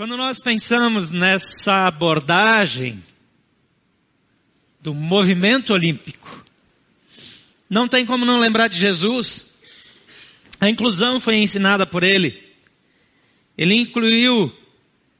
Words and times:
Quando 0.00 0.16
nós 0.16 0.40
pensamos 0.40 1.10
nessa 1.10 1.86
abordagem 1.86 3.04
do 4.80 4.94
movimento 4.94 5.74
olímpico, 5.74 6.42
não 7.68 7.86
tem 7.86 8.06
como 8.06 8.24
não 8.24 8.38
lembrar 8.38 8.68
de 8.68 8.78
Jesus. 8.78 9.58
A 10.58 10.70
inclusão 10.70 11.20
foi 11.20 11.36
ensinada 11.36 11.84
por 11.84 12.02
ele. 12.02 12.42
Ele 13.58 13.74
incluiu 13.74 14.50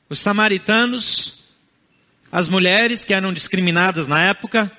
os 0.08 0.18
samaritanos, 0.18 1.40
as 2.32 2.48
mulheres 2.48 3.04
que 3.04 3.12
eram 3.12 3.34
discriminadas 3.34 4.06
na 4.06 4.22
época, 4.22 4.72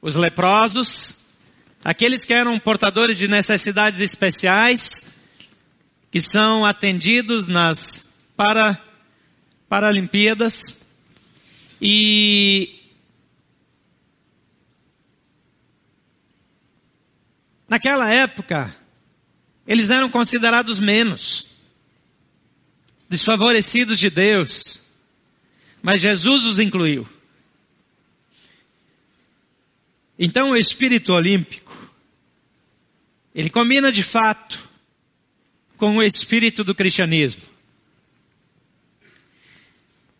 os 0.00 0.16
leprosos, 0.16 1.26
aqueles 1.84 2.24
que 2.24 2.32
eram 2.32 2.58
portadores 2.58 3.18
de 3.18 3.28
necessidades 3.28 4.00
especiais, 4.00 5.20
que 6.10 6.22
são 6.22 6.64
atendidos 6.64 7.46
nas 7.46 8.14
para 8.34 8.85
Paralimpíadas. 9.68 10.86
E 11.80 12.80
naquela 17.68 18.10
época, 18.10 18.74
eles 19.66 19.90
eram 19.90 20.08
considerados 20.08 20.78
menos, 20.78 21.46
desfavorecidos 23.08 23.98
de 23.98 24.08
Deus, 24.08 24.80
mas 25.82 26.00
Jesus 26.00 26.44
os 26.44 26.58
incluiu. 26.58 27.06
Então 30.18 30.50
o 30.50 30.56
espírito 30.56 31.12
olímpico, 31.12 31.76
ele 33.34 33.50
combina 33.50 33.92
de 33.92 34.02
fato 34.02 34.66
com 35.76 35.96
o 35.96 36.02
espírito 36.02 36.64
do 36.64 36.74
cristianismo. 36.74 37.55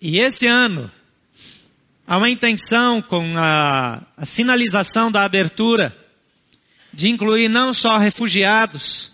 E 0.01 0.19
esse 0.19 0.47
ano, 0.47 0.91
há 2.07 2.19
uma 2.19 2.31
intenção 2.31 3.01
com 3.01 3.35
a, 3.37 4.03
a 4.17 4.27
sinalização 4.27 5.11
da 5.11 5.25
abertura 5.25 5.97
de 6.93 7.09
incluir 7.09 7.49
não 7.49 7.73
só 7.75 7.99
refugiados, 7.99 9.13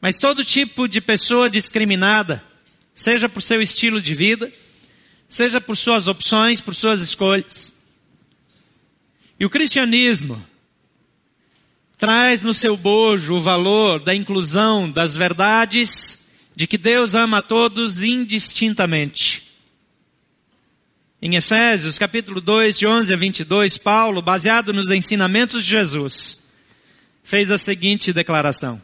mas 0.00 0.18
todo 0.18 0.44
tipo 0.44 0.88
de 0.88 1.00
pessoa 1.00 1.50
discriminada, 1.50 2.42
seja 2.94 3.28
por 3.28 3.40
seu 3.40 3.60
estilo 3.60 4.00
de 4.00 4.14
vida, 4.14 4.50
seja 5.28 5.60
por 5.60 5.76
suas 5.76 6.08
opções, 6.08 6.60
por 6.60 6.74
suas 6.74 7.00
escolhas. 7.00 7.74
E 9.38 9.44
o 9.44 9.50
cristianismo 9.50 10.44
traz 11.96 12.42
no 12.42 12.54
seu 12.54 12.76
bojo 12.76 13.34
o 13.34 13.40
valor 13.40 14.00
da 14.00 14.14
inclusão 14.14 14.90
das 14.90 15.16
verdades 15.16 16.28
de 16.54 16.66
que 16.66 16.78
Deus 16.78 17.14
ama 17.14 17.38
a 17.38 17.42
todos 17.42 18.02
indistintamente. 18.02 19.47
Em 21.20 21.34
Efésios, 21.34 21.98
capítulo 21.98 22.40
2, 22.40 22.76
de 22.76 22.86
11 22.86 23.12
a 23.12 23.16
22, 23.16 23.76
Paulo, 23.76 24.22
baseado 24.22 24.72
nos 24.72 24.88
ensinamentos 24.88 25.64
de 25.64 25.70
Jesus, 25.70 26.46
fez 27.24 27.50
a 27.50 27.58
seguinte 27.58 28.12
declaração: 28.12 28.80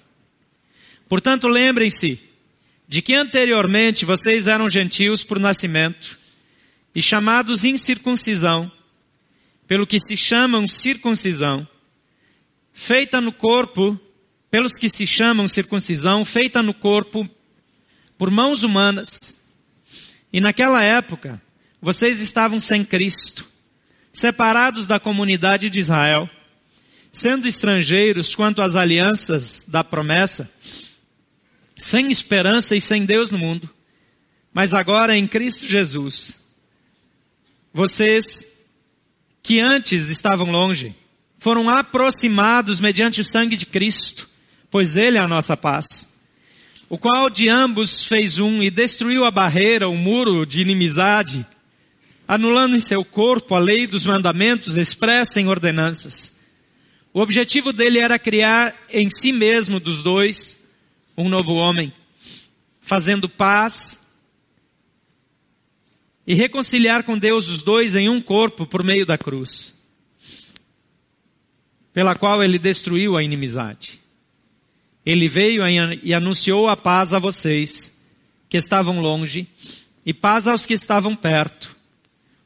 Portanto, 1.09 1.47
lembrem-se 1.47 2.21
de 2.89 3.01
que 3.01 3.15
anteriormente 3.15 4.05
vocês 4.05 4.49
eram 4.49 4.69
gentios 4.69 5.23
por 5.23 5.39
nascimento 5.39 6.19
e 6.93 7.01
chamados 7.01 7.65
incircuncisão, 7.65 8.71
pelo 9.69 9.87
que 9.87 10.01
se 10.01 10.17
chamam 10.17 10.67
circuncisão, 10.67 11.65
feita 12.73 13.21
no 13.21 13.31
corpo, 13.31 13.97
pelos 14.51 14.73
que 14.73 14.89
se 14.89 15.07
chamam 15.07 15.47
circuncisão, 15.47 16.25
feita 16.25 16.65
no 16.65 16.75
corpo 16.75 17.31
por 18.19 18.29
mãos 18.29 18.65
humanas. 18.65 19.41
E 20.33 20.41
naquela 20.41 20.83
época, 20.83 21.41
vocês 21.85 22.23
estavam 22.23 22.59
sem 22.59 22.83
Cristo, 22.83 23.45
separados 24.11 24.87
da 24.87 24.99
comunidade 24.99 25.69
de 25.69 25.79
Israel, 25.79 26.31
sendo 27.13 27.47
estrangeiros 27.47 28.35
quanto 28.35 28.63
às 28.63 28.75
alianças 28.75 29.67
da 29.69 29.85
promessa, 29.85 30.51
sem 31.77 32.11
esperança 32.11 32.75
e 32.75 32.81
sem 32.81 33.05
Deus 33.05 33.29
no 33.29 33.37
mundo. 33.37 33.69
Mas 34.51 34.73
agora 34.73 35.15
em 35.15 35.27
Cristo 35.27 35.67
Jesus, 35.67 36.37
vocês 37.71 38.61
que 39.43 39.61
antes 39.61 40.09
estavam 40.09 40.51
longe, 40.51 40.97
foram 41.39 41.69
aproximados 41.69 42.81
mediante 42.81 43.21
o 43.21 43.25
sangue 43.25 43.59
de 43.59 43.67
Cristo, 43.67 44.31
pois 44.71 44.97
Ele 44.97 45.19
é 45.19 45.21
a 45.21 45.29
nossa 45.29 45.55
paz, 45.55 46.17
o 46.89 46.97
qual 46.97 47.29
de 47.29 47.51
ambos 47.51 48.05
fez 48.05 48.39
um 48.39 48.63
e 48.63 48.71
destruiu 48.71 49.27
a 49.27 49.31
barreira, 49.31 49.87
o 49.87 49.95
muro 49.95 50.47
de 50.47 50.63
inimizade, 50.63 51.47
anulando 52.27 52.75
em 52.75 52.81
seu 52.81 53.05
corpo 53.05 53.55
a 53.55 53.59
lei 53.59 53.87
dos 53.87 54.07
mandamentos 54.07 54.77
expressa 54.77 55.41
em 55.41 55.49
ordenanças. 55.49 56.41
O 57.13 57.21
objetivo 57.21 57.73
dele 57.73 57.99
era 57.99 58.19
criar 58.19 58.75
em 58.91 59.09
si 59.11 59.33
mesmo 59.33 59.79
dos 59.79 60.03
dois 60.03 60.65
um 61.17 61.29
novo 61.29 61.55
homem, 61.55 61.93
fazendo 62.81 63.29
paz 63.29 64.09
e 66.27 66.35
reconciliar 66.35 67.05
com 67.05 67.17
Deus 67.17 67.49
os 67.49 67.63
dois 67.63 67.95
em 67.95 68.09
um 68.09 68.21
corpo 68.21 68.67
por 68.67 68.83
meio 68.83 69.07
da 69.07 69.17
cruz, 69.17 69.75
pela 71.93 72.17
qual 72.17 72.43
ele 72.43 72.59
destruiu 72.59 73.17
a 73.17 73.23
inimizade. 73.23 74.01
Ele 75.07 75.29
veio 75.29 75.63
e 76.03 76.15
anunciou 76.15 76.69
a 76.69 76.77
paz 76.77 77.13
a 77.13 77.19
vocês 77.19 78.03
que 78.49 78.57
estavam 78.57 79.01
longe 79.01 79.47
e 80.05 80.15
paz 80.15 80.49
aos 80.49 80.65
que 80.65 80.73
estavam 80.73 81.15
perto 81.15 81.74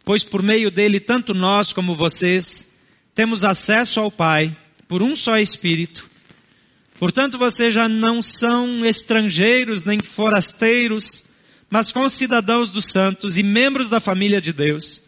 pois 0.08 0.24
por 0.24 0.42
meio 0.42 0.70
dele, 0.70 0.98
tanto 0.98 1.34
nós 1.34 1.70
como 1.70 1.94
vocês, 1.94 2.78
temos 3.14 3.44
acesso 3.44 4.00
ao 4.00 4.10
Pai 4.10 4.56
por 4.88 5.02
um 5.02 5.14
só 5.14 5.38
Espírito. 5.38 6.08
Portanto, 6.98 7.36
vocês 7.36 7.74
já 7.74 7.86
não 7.86 8.22
são 8.22 8.86
estrangeiros 8.86 9.84
nem 9.84 10.00
forasteiros, 10.00 11.24
mas 11.68 11.92
concidadãos 11.92 12.70
dos 12.70 12.86
santos 12.86 13.36
e 13.36 13.42
membros 13.42 13.90
da 13.90 14.00
família 14.00 14.40
de 14.40 14.50
Deus, 14.50 15.02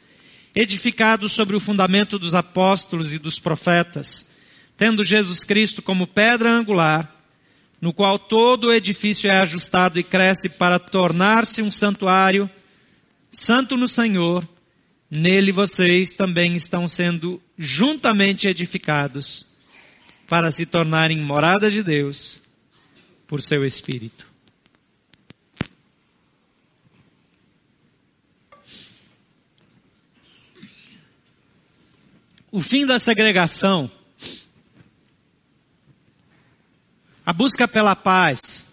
edificados 0.54 1.32
sobre 1.32 1.56
o 1.56 1.60
fundamento 1.60 2.18
dos 2.18 2.34
apóstolos 2.34 3.10
e 3.14 3.18
dos 3.18 3.38
profetas, 3.38 4.32
tendo 4.76 5.02
Jesus 5.02 5.44
Cristo 5.44 5.80
como 5.80 6.06
pedra 6.06 6.50
angular, 6.50 7.10
no 7.80 7.94
qual 7.94 8.18
todo 8.18 8.64
o 8.64 8.72
edifício 8.74 9.30
é 9.30 9.40
ajustado 9.40 9.98
e 9.98 10.02
cresce 10.02 10.50
para 10.50 10.78
tornar-se 10.78 11.62
um 11.62 11.70
santuário 11.70 12.50
santo 13.32 13.78
no 13.78 13.88
Senhor 13.88 14.46
Nele 15.10 15.50
vocês 15.50 16.12
também 16.12 16.54
estão 16.54 16.86
sendo 16.86 17.42
juntamente 17.58 18.46
edificados 18.46 19.44
para 20.28 20.52
se 20.52 20.64
tornarem 20.64 21.18
morada 21.18 21.68
de 21.68 21.82
Deus 21.82 22.40
por 23.26 23.42
seu 23.42 23.66
Espírito. 23.66 24.30
O 32.52 32.60
fim 32.60 32.86
da 32.86 32.98
segregação, 32.98 33.90
a 37.26 37.32
busca 37.32 37.66
pela 37.66 37.96
paz, 37.96 38.66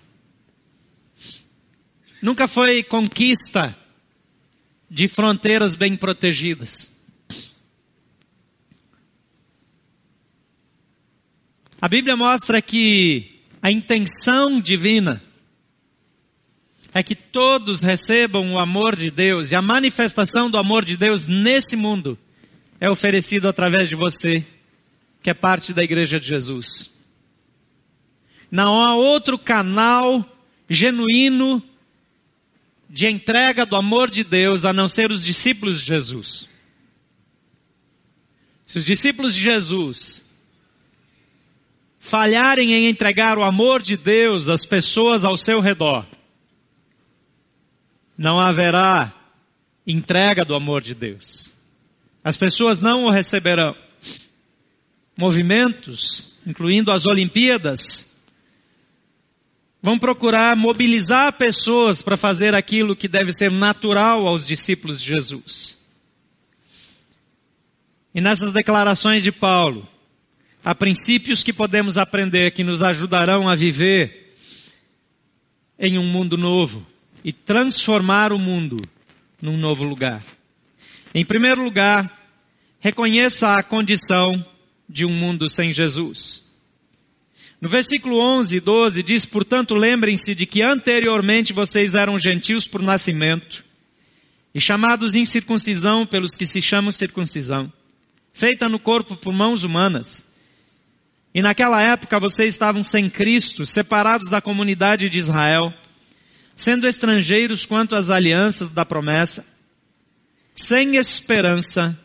nunca 2.21 2.47
foi 2.47 2.83
conquista 2.83 3.75
de 4.89 5.07
fronteiras 5.07 5.75
bem 5.75 5.95
protegidas. 5.95 6.97
A 11.79 11.87
Bíblia 11.87 12.15
mostra 12.15 12.61
que 12.61 13.41
a 13.61 13.69
intenção 13.71 14.59
divina 14.59 15.21
é 16.93 17.03
que 17.03 17.13
todos 17.13 17.83
recebam 17.83 18.53
o 18.53 18.59
amor 18.59 18.95
de 18.95 19.11
Deus 19.11 19.51
e 19.51 19.55
a 19.55 19.61
manifestação 19.61 20.49
do 20.49 20.57
amor 20.57 20.83
de 20.83 20.97
Deus 20.97 21.27
nesse 21.27 21.75
mundo 21.75 22.17
é 22.79 22.89
oferecido 22.89 23.47
através 23.47 23.89
de 23.89 23.95
você, 23.95 24.43
que 25.21 25.29
é 25.29 25.33
parte 25.33 25.73
da 25.73 25.83
Igreja 25.83 26.19
de 26.19 26.27
Jesus. 26.27 26.91
Não 28.49 28.81
há 28.81 28.95
outro 28.95 29.37
canal 29.37 30.25
genuíno 30.69 31.61
de 32.89 33.07
entrega 33.07 33.65
do 33.65 33.75
amor 33.75 34.09
de 34.09 34.23
Deus 34.23 34.65
a 34.65 34.71
não 34.71 34.87
ser 34.87 35.11
os 35.11 35.23
discípulos 35.23 35.81
de 35.81 35.87
Jesus. 35.87 36.49
Se 38.65 38.77
os 38.77 38.85
discípulos 38.85 39.35
de 39.35 39.41
Jesus 39.41 40.29
falharem 41.99 42.73
em 42.73 42.87
entregar 42.87 43.37
o 43.37 43.43
amor 43.43 43.81
de 43.81 43.97
Deus 43.97 44.47
às 44.47 44.65
pessoas 44.65 45.23
ao 45.23 45.35
seu 45.35 45.59
redor, 45.59 46.05
não 48.17 48.39
haverá 48.39 49.13
entrega 49.85 50.43
do 50.43 50.55
amor 50.55 50.81
de 50.81 50.95
Deus. 50.95 51.53
As 52.23 52.35
pessoas 52.35 52.81
não 52.81 53.05
o 53.05 53.09
receberão. 53.09 53.75
Movimentos, 55.17 56.33
incluindo 56.45 56.91
as 56.91 57.05
Olimpíadas, 57.05 58.16
vão 59.87 59.97
procurar 59.97 60.53
mobilizar 60.57 61.31
pessoas 61.31 62.01
para 62.01 62.17
fazer 62.17 62.53
aquilo 62.53 62.93
que 62.93 63.07
deve 63.07 63.31
ser 63.31 63.49
natural 63.49 64.27
aos 64.27 64.45
discípulos 64.45 64.99
de 64.99 65.07
Jesus. 65.07 65.77
E 68.13 68.19
nessas 68.19 68.51
declarações 68.51 69.23
de 69.23 69.31
Paulo, 69.31 69.87
há 70.61 70.75
princípios 70.75 71.41
que 71.41 71.53
podemos 71.53 71.97
aprender 71.97 72.51
que 72.51 72.65
nos 72.65 72.83
ajudarão 72.83 73.47
a 73.47 73.55
viver 73.55 74.35
em 75.79 75.97
um 75.97 76.05
mundo 76.05 76.37
novo 76.37 76.85
e 77.23 77.31
transformar 77.31 78.33
o 78.33 78.37
mundo 78.37 78.81
num 79.41 79.55
novo 79.55 79.85
lugar. 79.85 80.21
Em 81.13 81.23
primeiro 81.23 81.63
lugar, 81.63 82.11
reconheça 82.81 83.53
a 83.53 83.63
condição 83.63 84.45
de 84.89 85.05
um 85.05 85.11
mundo 85.11 85.47
sem 85.47 85.71
Jesus. 85.71 86.46
No 87.59 87.67
versículo 87.67 88.19
11 88.19 88.57
e 88.57 88.59
12 88.59 89.03
diz: 89.03 89.25
Portanto, 89.25 89.73
lembrem-se 89.73 90.35
de 90.35 90.45
que 90.45 90.61
anteriormente 90.61 91.53
vocês 91.53 91.95
eram 91.95 92.19
gentios 92.19 92.65
por 92.65 92.81
nascimento 92.81 93.65
e 94.53 94.61
chamados 94.61 95.15
incircuncisão 95.15 96.05
pelos 96.05 96.35
que 96.35 96.45
se 96.45 96.61
chamam 96.61 96.91
circuncisão, 96.91 97.71
feita 98.33 98.69
no 98.69 98.79
corpo 98.79 99.15
por 99.15 99.33
mãos 99.33 99.63
humanas. 99.63 100.27
E 101.33 101.41
naquela 101.41 101.81
época 101.81 102.19
vocês 102.19 102.53
estavam 102.53 102.83
sem 102.83 103.09
Cristo, 103.09 103.65
separados 103.65 104.29
da 104.29 104.41
comunidade 104.41 105.09
de 105.09 105.19
Israel, 105.19 105.73
sendo 106.55 106.87
estrangeiros 106.87 107.65
quanto 107.65 107.95
às 107.95 108.09
alianças 108.09 108.69
da 108.69 108.83
promessa, 108.83 109.45
sem 110.55 110.95
esperança 110.95 111.97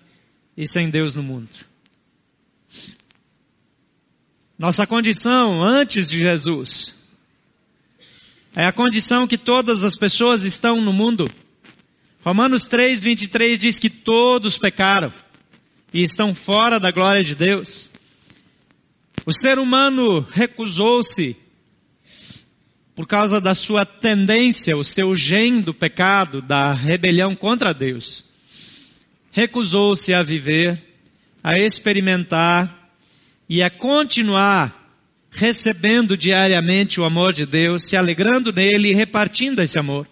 e 0.57 0.69
sem 0.69 0.91
Deus 0.91 1.15
no 1.15 1.23
mundo. 1.23 1.72
Nossa 4.63 4.87
condição 4.87 5.61
antes 5.61 6.09
de 6.09 6.21
Jesus 6.21 7.03
é 8.55 8.65
a 8.65 8.71
condição 8.71 9.27
que 9.27 9.37
todas 9.37 9.83
as 9.83 9.97
pessoas 9.97 10.45
estão 10.45 10.81
no 10.81 10.93
mundo. 10.93 11.29
Romanos 12.25 12.65
3, 12.67 13.03
23 13.03 13.59
diz 13.59 13.81
que 13.81 13.91
todos 13.91 14.59
pecaram 14.59 15.13
e 15.93 16.05
estão 16.05 16.33
fora 16.33 16.79
da 16.79 16.93
glória 16.93 17.25
de 17.25 17.35
Deus. 17.35 17.91
O 19.27 19.33
ser 19.33 19.59
humano 19.59 20.25
recusou-se 20.31 21.37
por 22.95 23.09
causa 23.09 23.41
da 23.41 23.57
sua 23.57 23.85
tendência, 23.85 24.77
o 24.77 24.85
seu 24.85 25.13
gene 25.17 25.61
do 25.61 25.75
pecado, 25.75 26.41
da 26.41 26.73
rebelião 26.73 27.35
contra 27.35 27.75
Deus. 27.75 28.27
Recusou-se 29.33 30.15
a 30.15 30.23
viver, 30.23 30.81
a 31.43 31.59
experimentar 31.59 32.82
e 33.53 33.63
a 33.63 33.69
continuar 33.69 34.97
recebendo 35.31 36.17
diariamente 36.17 36.99
o 36.99 37.05
amor 37.05 37.35
de 37.35 37.45
Deus, 37.45 37.83
se 37.85 37.95
alegrando 37.95 38.51
nele 38.51 38.89
e 38.89 38.95
repartindo 38.95 39.61
esse 39.61 39.79
amor. 39.79 40.09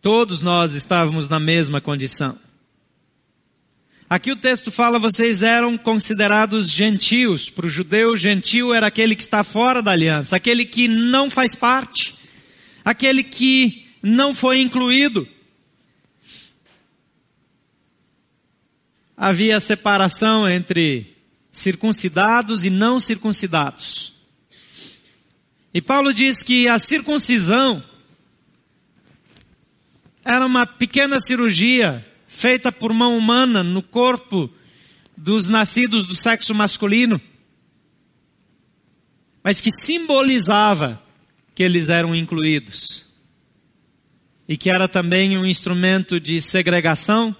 Todos 0.00 0.40
nós 0.40 0.76
estávamos 0.76 1.28
na 1.28 1.40
mesma 1.40 1.80
condição. 1.80 2.38
Aqui 4.08 4.30
o 4.30 4.36
texto 4.36 4.70
fala, 4.70 5.00
vocês 5.00 5.42
eram 5.42 5.76
considerados 5.76 6.70
gentios. 6.70 7.50
Para 7.50 7.66
o 7.66 7.68
judeu, 7.68 8.16
gentio 8.16 8.72
era 8.72 8.86
aquele 8.86 9.16
que 9.16 9.22
está 9.22 9.42
fora 9.42 9.82
da 9.82 9.90
aliança, 9.90 10.36
aquele 10.36 10.64
que 10.64 10.86
não 10.86 11.28
faz 11.28 11.56
parte, 11.56 12.14
aquele 12.84 13.24
que 13.24 13.84
não 14.00 14.32
foi 14.32 14.60
incluído. 14.60 15.26
Havia 19.16 19.58
separação 19.58 20.48
entre 20.48 21.16
circuncidados 21.50 22.64
e 22.64 22.70
não 22.70 23.00
circuncidados. 23.00 24.14
E 25.72 25.80
Paulo 25.80 26.12
diz 26.12 26.42
que 26.42 26.68
a 26.68 26.78
circuncisão 26.78 27.82
era 30.24 30.44
uma 30.44 30.66
pequena 30.66 31.18
cirurgia 31.20 32.04
feita 32.26 32.70
por 32.70 32.92
mão 32.92 33.16
humana 33.16 33.62
no 33.62 33.82
corpo 33.82 34.50
dos 35.16 35.48
nascidos 35.48 36.06
do 36.06 36.14
sexo 36.14 36.54
masculino, 36.54 37.20
mas 39.42 39.60
que 39.60 39.70
simbolizava 39.70 41.02
que 41.54 41.62
eles 41.62 41.88
eram 41.88 42.14
incluídos 42.14 43.06
e 44.48 44.56
que 44.56 44.68
era 44.68 44.86
também 44.86 45.38
um 45.38 45.46
instrumento 45.46 46.20
de 46.20 46.40
segregação 46.40 47.34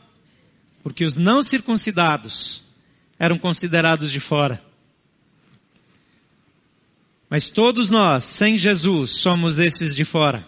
porque 0.87 1.05
os 1.05 1.17
não 1.17 1.43
circuncidados 1.43 2.63
eram 3.19 3.37
considerados 3.37 4.09
de 4.09 4.21
fora. 4.21 4.63
Mas 7.29 7.51
todos 7.51 7.91
nós, 7.91 8.23
sem 8.23 8.57
Jesus, 8.57 9.11
somos 9.11 9.59
esses 9.59 9.97
de 9.97 10.05
fora. 10.05 10.47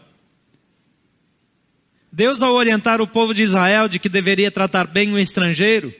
Deus, 2.12 2.40
ao 2.40 2.55
orientar 2.55 3.00
o 3.00 3.06
povo 3.08 3.35
de 3.35 3.43
Israel 3.43 3.88
de 3.88 3.99
que 3.99 4.08
deveria 4.08 4.49
tratar 4.49 4.87
bem 4.87 5.12
o 5.12 5.19
estrangeiro, 5.19 5.93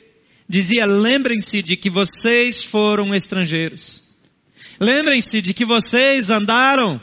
dizia: 0.49 0.87
lembrem-se 0.87 1.61
de 1.61 1.77
que 1.77 1.91
vocês 1.91 2.63
foram 2.63 3.13
estrangeiros. 3.13 4.05
Lembrem-se 4.79 5.43
de 5.43 5.53
que 5.53 5.65
vocês 5.65 6.31
andaram 6.31 7.01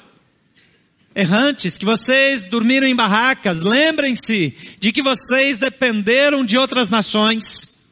errantes, 1.16 1.78
que 1.78 1.86
vocês 1.86 2.46
dormiram 2.46 2.86
em 2.86 2.96
barracas, 2.96 3.62
lembrem-se 3.62 4.54
de 4.80 4.92
que 4.92 5.02
vocês 5.02 5.58
dependeram 5.58 6.46
de 6.46 6.58
outras 6.58 6.90
nações. 6.90 7.86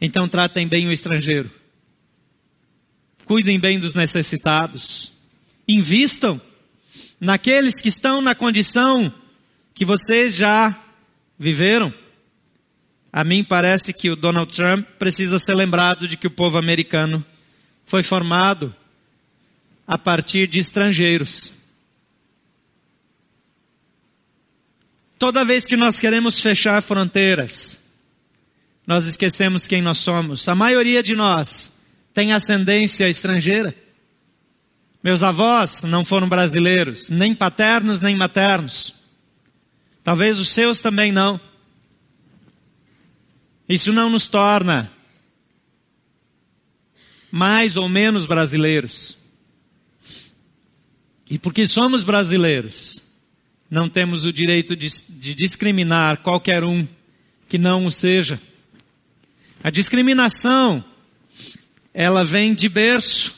Então 0.00 0.26
tratem 0.26 0.66
bem 0.66 0.88
o 0.88 0.92
estrangeiro. 0.92 1.50
Cuidem 3.26 3.60
bem 3.60 3.78
dos 3.78 3.94
necessitados. 3.94 5.12
Invistam 5.68 6.40
naqueles 7.20 7.82
que 7.82 7.90
estão 7.90 8.22
na 8.22 8.34
condição 8.34 9.12
que 9.74 9.84
vocês 9.84 10.34
já 10.34 10.74
viveram. 11.38 11.92
A 13.12 13.22
mim 13.22 13.44
parece 13.44 13.92
que 13.92 14.08
o 14.08 14.16
Donald 14.16 14.50
Trump 14.54 14.86
precisa 14.98 15.38
ser 15.38 15.54
lembrado 15.54 16.08
de 16.08 16.16
que 16.16 16.26
o 16.26 16.30
povo 16.30 16.56
americano 16.56 17.22
foi 17.84 18.02
formado 18.02 18.74
a 19.86 19.98
partir 19.98 20.46
de 20.46 20.58
estrangeiros. 20.58 21.57
Toda 25.18 25.44
vez 25.44 25.66
que 25.66 25.76
nós 25.76 25.98
queremos 25.98 26.40
fechar 26.40 26.80
fronteiras, 26.80 27.90
nós 28.86 29.06
esquecemos 29.06 29.66
quem 29.66 29.82
nós 29.82 29.98
somos. 29.98 30.48
A 30.48 30.54
maioria 30.54 31.02
de 31.02 31.14
nós 31.14 31.80
tem 32.14 32.32
ascendência 32.32 33.08
estrangeira. 33.08 33.74
Meus 35.02 35.22
avós 35.22 35.82
não 35.82 36.04
foram 36.04 36.28
brasileiros, 36.28 37.10
nem 37.10 37.34
paternos 37.34 38.00
nem 38.00 38.16
maternos. 38.16 38.94
Talvez 40.04 40.38
os 40.38 40.50
seus 40.50 40.80
também 40.80 41.12
não. 41.12 41.40
Isso 43.68 43.92
não 43.92 44.08
nos 44.08 44.28
torna 44.28 44.90
mais 47.30 47.76
ou 47.76 47.88
menos 47.88 48.24
brasileiros. 48.24 49.18
E 51.28 51.38
porque 51.38 51.66
somos 51.66 52.04
brasileiros, 52.04 53.02
não 53.70 53.88
temos 53.88 54.24
o 54.24 54.32
direito 54.32 54.74
de, 54.74 54.88
de 55.10 55.34
discriminar 55.34 56.18
qualquer 56.18 56.64
um 56.64 56.86
que 57.48 57.58
não 57.58 57.86
o 57.86 57.90
seja. 57.90 58.40
A 59.62 59.70
discriminação, 59.70 60.84
ela 61.92 62.24
vem 62.24 62.54
de 62.54 62.68
berço. 62.68 63.36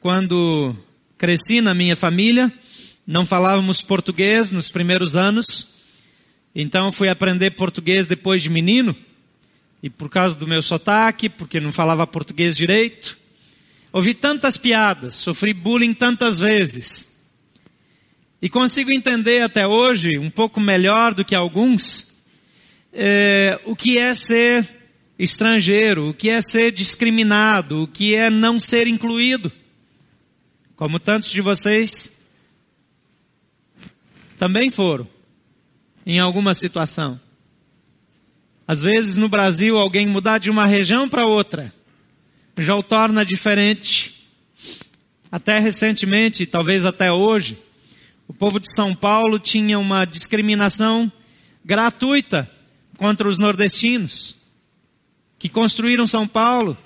Quando 0.00 0.76
cresci 1.16 1.60
na 1.60 1.72
minha 1.72 1.96
família, 1.96 2.52
não 3.06 3.24
falávamos 3.24 3.80
português 3.80 4.50
nos 4.50 4.70
primeiros 4.70 5.16
anos, 5.16 5.76
então 6.54 6.92
fui 6.92 7.08
aprender 7.08 7.52
português 7.52 8.06
depois 8.06 8.42
de 8.42 8.50
menino, 8.50 8.94
e 9.82 9.90
por 9.90 10.08
causa 10.08 10.36
do 10.36 10.46
meu 10.46 10.62
sotaque, 10.62 11.28
porque 11.28 11.60
não 11.60 11.72
falava 11.72 12.06
português 12.06 12.56
direito, 12.56 13.18
ouvi 13.92 14.14
tantas 14.14 14.56
piadas, 14.56 15.14
sofri 15.14 15.52
bullying 15.52 15.94
tantas 15.94 16.38
vezes, 16.38 17.13
e 18.44 18.48
consigo 18.50 18.90
entender 18.90 19.40
até 19.40 19.66
hoje, 19.66 20.18
um 20.18 20.28
pouco 20.28 20.60
melhor 20.60 21.14
do 21.14 21.24
que 21.24 21.34
alguns, 21.34 22.18
é, 22.92 23.58
o 23.64 23.74
que 23.74 23.96
é 23.96 24.14
ser 24.14 24.68
estrangeiro, 25.18 26.10
o 26.10 26.12
que 26.12 26.28
é 26.28 26.42
ser 26.42 26.70
discriminado, 26.70 27.84
o 27.84 27.88
que 27.88 28.14
é 28.14 28.28
não 28.28 28.60
ser 28.60 28.86
incluído. 28.86 29.50
Como 30.76 31.00
tantos 31.00 31.30
de 31.30 31.40
vocês 31.40 32.22
também 34.38 34.68
foram, 34.68 35.08
em 36.04 36.18
alguma 36.18 36.52
situação. 36.52 37.18
Às 38.68 38.82
vezes 38.82 39.16
no 39.16 39.26
Brasil 39.26 39.78
alguém 39.78 40.06
mudar 40.06 40.36
de 40.36 40.50
uma 40.50 40.66
região 40.66 41.08
para 41.08 41.24
outra 41.24 41.72
já 42.58 42.76
o 42.76 42.82
torna 42.82 43.24
diferente. 43.24 44.28
Até 45.32 45.58
recentemente, 45.58 46.44
talvez 46.44 46.84
até 46.84 47.10
hoje, 47.10 47.63
o 48.26 48.32
povo 48.32 48.58
de 48.58 48.72
São 48.72 48.94
Paulo 48.94 49.38
tinha 49.38 49.78
uma 49.78 50.04
discriminação 50.04 51.10
gratuita 51.64 52.50
contra 52.96 53.28
os 53.28 53.38
nordestinos, 53.38 54.34
que 55.38 55.48
construíram 55.48 56.06
São 56.06 56.26
Paulo, 56.26 56.76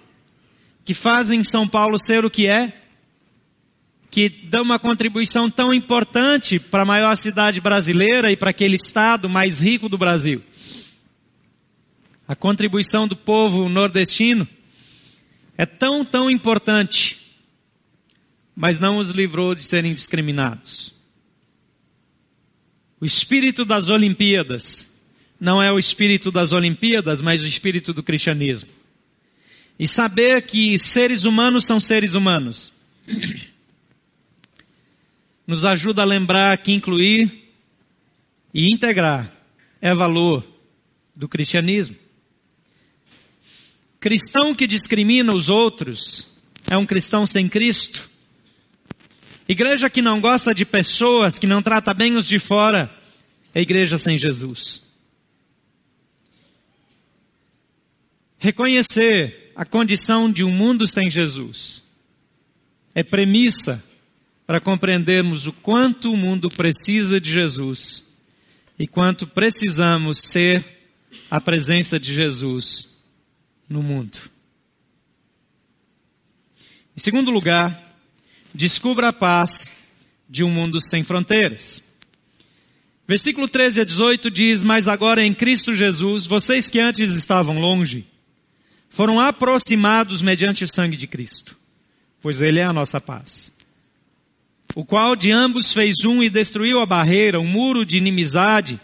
que 0.85 0.95
fazem 0.95 1.45
São 1.45 1.69
Paulo 1.69 1.99
ser 1.99 2.25
o 2.25 2.31
que 2.31 2.47
é, 2.47 2.73
que 4.11 4.29
dão 4.29 4.63
uma 4.63 4.79
contribuição 4.79 5.51
tão 5.51 5.73
importante 5.73 6.59
para 6.59 6.83
a 6.83 6.87
maior 6.87 7.17
cidade 7.17 7.61
brasileira 7.61 8.33
e 8.33 8.37
para 8.37 8.51
aquele 8.51 8.77
estado 8.77 9.29
mais 9.29 9.61
rico 9.61 9.89
do 9.89 9.99
Brasil. 9.99 10.43
A 12.27 12.35
contribuição 12.35 13.07
do 13.07 13.15
povo 13.15 13.69
nordestino 13.69 14.49
é 15.57 15.67
tão, 15.67 16.05
tão 16.05 16.31
importante, 16.31 17.37
mas 18.57 18.79
não 18.79 18.99
os 18.99 19.11
livrou 19.11 19.55
de 19.55 19.63
serem 19.63 19.95
discriminados. 19.95 20.98
O 23.01 23.07
espírito 23.07 23.65
das 23.65 23.89
Olimpíadas 23.89 24.93
não 25.41 25.63
é 25.63 25.71
o 25.71 25.79
espírito 25.79 26.31
das 26.31 26.53
Olimpíadas, 26.53 27.23
mas 27.23 27.43
o 27.43 27.47
espírito 27.47 27.93
do 27.93 28.03
cristianismo. 28.03 28.71
E 29.79 29.87
saber 29.87 30.43
que 30.43 30.79
seres 30.79 31.25
humanos 31.25 31.65
são 31.65 31.79
seres 31.79 32.15
humanos 32.15 32.73
nos 35.47 35.65
ajuda 35.65 36.03
a 36.03 36.05
lembrar 36.05 36.59
que 36.59 36.73
incluir 36.73 37.51
e 38.53 38.71
integrar 38.71 39.33
é 39.81 39.95
valor 39.95 40.47
do 41.17 41.27
cristianismo. 41.27 41.97
Cristão 43.99 44.55
que 44.55 44.67
discrimina 44.67 45.33
os 45.33 45.49
outros 45.49 46.29
é 46.71 46.77
um 46.77 46.85
cristão 46.85 47.27
sem 47.27 47.49
Cristo. 47.49 48.11
Igreja 49.49 49.89
que 49.89 50.03
não 50.03 50.21
gosta 50.21 50.55
de 50.55 50.67
pessoas, 50.67 51.39
que 51.39 51.47
não 51.47 51.63
trata 51.63 51.95
bem 51.95 52.17
os 52.17 52.27
de 52.27 52.39
fora, 52.39 52.95
é 53.55 53.63
igreja 53.63 53.97
sem 53.97 54.19
Jesus. 54.19 54.83
Reconhecer 58.39 59.53
a 59.57 59.65
condição 59.65 60.31
de 60.31 60.45
um 60.45 60.53
mundo 60.53 60.87
sem 60.87 61.11
Jesus 61.11 61.83
é 62.95 63.03
premissa 63.03 63.83
para 64.47 64.61
compreendermos 64.61 65.47
o 65.47 65.53
quanto 65.53 66.13
o 66.13 66.17
mundo 66.17 66.51
precisa 66.51 67.21
de 67.21 67.33
Jesus 67.33 68.07
e 68.79 68.87
quanto 68.87 69.27
precisamos 69.27 70.19
ser 70.19 70.65
a 71.31 71.41
presença 71.41 71.99
de 71.99 72.13
Jesus 72.15 72.99
no 73.69 73.83
mundo. 73.83 74.19
Em 76.97 77.01
segundo 77.01 77.31
lugar, 77.31 77.88
descubra 78.59 79.11
a 79.11 79.13
paz 79.13 79.71
de 80.29 80.43
um 80.43 80.51
mundo 80.51 80.81
sem 80.81 81.05
fronteiras. 81.05 81.81
Versículo 83.07 83.47
13 83.47 83.83
a 83.83 83.85
18 83.85 84.29
diz: 84.33 84.65
Mas 84.65 84.89
agora 84.89 85.23
em 85.23 85.33
Cristo 85.33 85.73
Jesus, 85.73 86.27
vocês 86.27 86.69
que 86.69 86.81
antes 86.81 87.15
estavam 87.15 87.61
longe, 87.61 88.05
foram 88.89 89.21
aproximados 89.21 90.21
mediante 90.21 90.65
o 90.65 90.69
sangue 90.69 90.97
de 90.97 91.07
Cristo, 91.07 91.57
pois 92.21 92.43
Ele 92.43 92.59
é 92.59 92.65
a 92.65 92.73
nossa 92.73 93.01
paz. 93.01 93.55
O 94.75 94.85
qual 94.85 95.15
de 95.15 95.31
ambos 95.31 95.73
fez 95.73 96.05
um 96.05 96.21
e 96.21 96.29
destruiu 96.29 96.81
a 96.81 96.87
barreira, 96.87 97.39
um 97.39 97.47
muro 97.47 97.87
de 97.87 97.97
inimizade, 97.97 98.81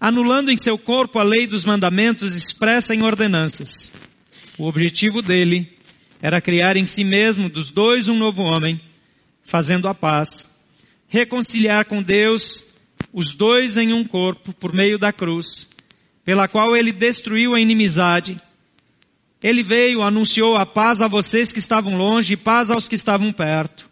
anulando 0.00 0.50
em 0.50 0.56
seu 0.56 0.78
corpo 0.78 1.18
a 1.18 1.22
lei 1.22 1.46
dos 1.46 1.66
mandamentos 1.66 2.34
expressa 2.34 2.94
em 2.94 3.02
ordenanças. 3.02 3.92
O 4.56 4.64
objetivo 4.64 5.20
dele 5.20 5.70
era 6.22 6.40
criar 6.40 6.78
em 6.78 6.86
si 6.86 7.04
mesmo 7.04 7.50
dos 7.50 7.70
dois 7.70 8.08
um 8.08 8.16
novo 8.16 8.42
homem, 8.42 8.80
fazendo 9.48 9.88
a 9.88 9.94
paz, 9.94 10.60
reconciliar 11.08 11.86
com 11.86 12.02
Deus 12.02 12.66
os 13.10 13.32
dois 13.32 13.78
em 13.78 13.94
um 13.94 14.04
corpo 14.04 14.52
por 14.52 14.74
meio 14.74 14.98
da 14.98 15.10
cruz, 15.10 15.70
pela 16.22 16.46
qual 16.46 16.76
ele 16.76 16.92
destruiu 16.92 17.54
a 17.54 17.60
inimizade. 17.60 18.38
Ele 19.42 19.62
veio, 19.62 20.02
anunciou 20.02 20.54
a 20.54 20.66
paz 20.66 21.00
a 21.00 21.08
vocês 21.08 21.50
que 21.50 21.58
estavam 21.58 21.96
longe 21.96 22.34
e 22.34 22.36
paz 22.36 22.70
aos 22.70 22.88
que 22.88 22.94
estavam 22.94 23.32
perto, 23.32 23.88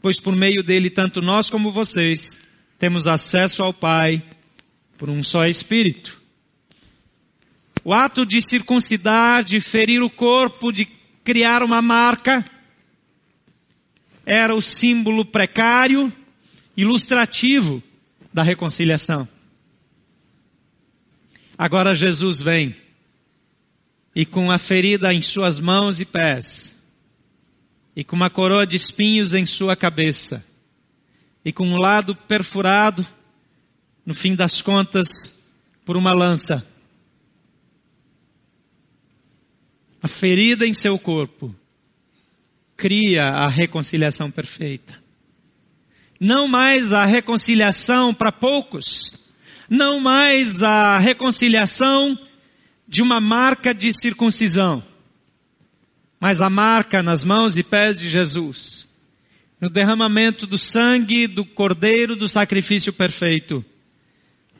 pois 0.00 0.18
por 0.18 0.34
meio 0.34 0.62
dele 0.62 0.88
tanto 0.88 1.20
nós 1.20 1.50
como 1.50 1.70
vocês 1.70 2.48
temos 2.78 3.06
acesso 3.06 3.62
ao 3.62 3.74
Pai 3.74 4.22
por 4.96 5.10
um 5.10 5.22
só 5.22 5.44
Espírito. 5.44 6.18
O 7.84 7.92
ato 7.92 8.24
de 8.24 8.40
circuncidar, 8.40 9.44
de 9.44 9.60
ferir 9.60 10.00
o 10.02 10.08
corpo, 10.08 10.72
de 10.72 10.86
criar 11.22 11.62
uma 11.62 11.82
marca, 11.82 12.42
era 14.28 14.54
o 14.54 14.60
símbolo 14.60 15.24
precário, 15.24 16.12
ilustrativo 16.76 17.82
da 18.30 18.42
reconciliação. 18.42 19.26
Agora 21.56 21.94
Jesus 21.94 22.42
vem 22.42 22.76
e 24.14 24.26
com 24.26 24.50
a 24.50 24.58
ferida 24.58 25.14
em 25.14 25.22
suas 25.22 25.58
mãos 25.58 25.98
e 25.98 26.04
pés, 26.04 26.76
e 27.96 28.04
com 28.04 28.16
uma 28.16 28.28
coroa 28.28 28.66
de 28.66 28.76
espinhos 28.76 29.32
em 29.32 29.46
sua 29.46 29.74
cabeça, 29.74 30.46
e 31.42 31.50
com 31.50 31.66
um 31.66 31.78
lado 31.78 32.14
perfurado, 32.14 33.06
no 34.04 34.12
fim 34.12 34.34
das 34.34 34.60
contas, 34.60 35.48
por 35.86 35.96
uma 35.96 36.12
lança. 36.12 36.66
A 40.02 40.06
ferida 40.06 40.66
em 40.66 40.74
seu 40.74 40.98
corpo 40.98 41.54
cria 42.78 43.24
a 43.24 43.48
reconciliação 43.48 44.30
perfeita. 44.30 44.94
Não 46.18 46.46
mais 46.46 46.92
a 46.92 47.04
reconciliação 47.04 48.14
para 48.14 48.30
poucos, 48.32 49.28
não 49.68 50.00
mais 50.00 50.62
a 50.62 50.96
reconciliação 50.96 52.16
de 52.86 53.02
uma 53.02 53.20
marca 53.20 53.74
de 53.74 53.92
circuncisão, 53.92 54.82
mas 56.20 56.40
a 56.40 56.48
marca 56.48 57.02
nas 57.02 57.24
mãos 57.24 57.58
e 57.58 57.64
pés 57.64 57.98
de 57.98 58.08
Jesus, 58.08 58.88
no 59.60 59.68
derramamento 59.68 60.46
do 60.46 60.56
sangue 60.56 61.26
do 61.26 61.44
Cordeiro 61.44 62.14
do 62.14 62.28
sacrifício 62.28 62.92
perfeito, 62.92 63.64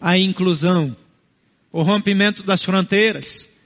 a 0.00 0.18
inclusão, 0.18 0.96
o 1.70 1.82
rompimento 1.82 2.42
das 2.42 2.64
fronteiras. 2.64 3.57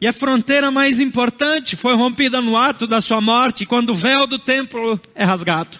E 0.00 0.06
a 0.06 0.12
fronteira 0.12 0.70
mais 0.70 1.00
importante 1.00 1.74
foi 1.74 1.94
rompida 1.94 2.40
no 2.40 2.56
ato 2.56 2.86
da 2.86 3.00
sua 3.00 3.20
morte, 3.20 3.64
quando 3.64 3.90
o 3.90 3.96
véu 3.96 4.26
do 4.26 4.38
templo 4.38 5.00
é 5.14 5.24
rasgado. 5.24 5.78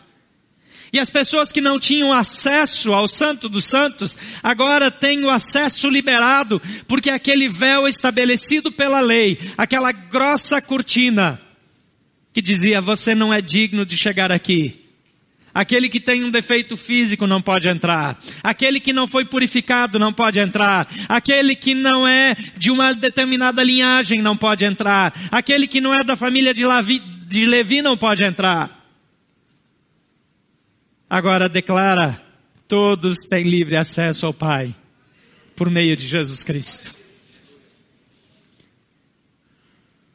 E 0.92 0.98
as 0.98 1.10
pessoas 1.10 1.52
que 1.52 1.60
não 1.60 1.78
tinham 1.78 2.12
acesso 2.12 2.94
ao 2.94 3.06
Santo 3.06 3.48
dos 3.48 3.66
Santos, 3.66 4.16
agora 4.42 4.90
têm 4.90 5.22
o 5.24 5.30
acesso 5.30 5.90
liberado, 5.90 6.62
porque 6.88 7.10
aquele 7.10 7.48
véu 7.48 7.86
estabelecido 7.86 8.72
pela 8.72 9.00
lei, 9.00 9.38
aquela 9.58 9.92
grossa 9.92 10.62
cortina, 10.62 11.38
que 12.32 12.40
dizia: 12.40 12.80
Você 12.80 13.14
não 13.14 13.34
é 13.34 13.42
digno 13.42 13.84
de 13.84 13.96
chegar 13.96 14.32
aqui. 14.32 14.85
Aquele 15.56 15.88
que 15.88 15.98
tem 15.98 16.22
um 16.22 16.30
defeito 16.30 16.76
físico 16.76 17.26
não 17.26 17.40
pode 17.40 17.66
entrar. 17.66 18.22
Aquele 18.42 18.78
que 18.78 18.92
não 18.92 19.08
foi 19.08 19.24
purificado 19.24 19.98
não 19.98 20.12
pode 20.12 20.38
entrar. 20.38 20.86
Aquele 21.08 21.56
que 21.56 21.72
não 21.72 22.06
é 22.06 22.36
de 22.58 22.70
uma 22.70 22.92
determinada 22.92 23.62
linhagem 23.64 24.20
não 24.20 24.36
pode 24.36 24.66
entrar. 24.66 25.18
Aquele 25.30 25.66
que 25.66 25.80
não 25.80 25.94
é 25.94 26.04
da 26.04 26.14
família 26.14 26.52
de 26.52 26.66
Levi, 26.66 26.98
de 26.98 27.46
Levi 27.46 27.80
não 27.80 27.96
pode 27.96 28.22
entrar. 28.22 28.86
Agora 31.08 31.48
declara: 31.48 32.20
todos 32.68 33.20
têm 33.20 33.44
livre 33.44 33.76
acesso 33.76 34.26
ao 34.26 34.34
Pai 34.34 34.76
por 35.56 35.70
meio 35.70 35.96
de 35.96 36.06
Jesus 36.06 36.42
Cristo. 36.42 36.94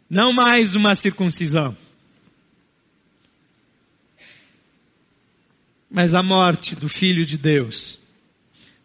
Não 0.08 0.32
mais 0.32 0.76
uma 0.76 0.94
circuncisão, 0.94 1.76
mas 5.92 6.16
a 6.16 6.24
morte 6.24 6.76
do 6.76 6.88
Filho 6.88 7.26
de 7.26 7.38
Deus 7.38 8.00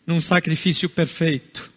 num 0.07 0.21
sacrifício 0.21 0.89
perfeito. 0.89 1.71